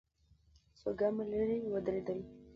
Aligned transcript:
څو 0.79 0.89
ګامه 0.99 1.23
ليرې 1.31 1.57
ودرېدل. 1.71 2.19